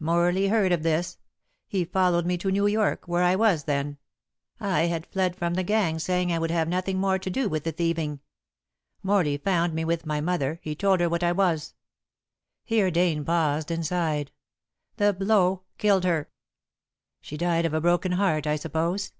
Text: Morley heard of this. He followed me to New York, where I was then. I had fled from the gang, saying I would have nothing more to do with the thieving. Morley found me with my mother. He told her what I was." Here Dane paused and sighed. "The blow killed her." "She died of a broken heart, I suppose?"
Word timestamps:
Morley 0.00 0.48
heard 0.48 0.72
of 0.72 0.82
this. 0.82 1.16
He 1.68 1.84
followed 1.84 2.26
me 2.26 2.36
to 2.38 2.50
New 2.50 2.66
York, 2.66 3.06
where 3.06 3.22
I 3.22 3.36
was 3.36 3.62
then. 3.66 3.98
I 4.58 4.86
had 4.86 5.06
fled 5.06 5.36
from 5.36 5.54
the 5.54 5.62
gang, 5.62 6.00
saying 6.00 6.32
I 6.32 6.40
would 6.40 6.50
have 6.50 6.66
nothing 6.68 6.98
more 6.98 7.20
to 7.20 7.30
do 7.30 7.48
with 7.48 7.62
the 7.62 7.70
thieving. 7.70 8.18
Morley 9.04 9.36
found 9.36 9.74
me 9.74 9.84
with 9.84 10.04
my 10.04 10.20
mother. 10.20 10.58
He 10.60 10.74
told 10.74 10.98
her 10.98 11.08
what 11.08 11.22
I 11.22 11.30
was." 11.30 11.74
Here 12.64 12.90
Dane 12.90 13.24
paused 13.24 13.70
and 13.70 13.86
sighed. 13.86 14.32
"The 14.96 15.12
blow 15.12 15.62
killed 15.78 16.02
her." 16.02 16.30
"She 17.20 17.36
died 17.36 17.64
of 17.64 17.72
a 17.72 17.80
broken 17.80 18.10
heart, 18.10 18.44
I 18.44 18.56
suppose?" 18.56 19.12